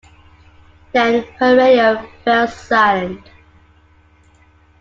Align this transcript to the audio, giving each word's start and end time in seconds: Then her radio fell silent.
Then 0.93 1.23
her 1.37 1.55
radio 1.55 2.03
fell 2.25 2.47
silent. 2.47 3.29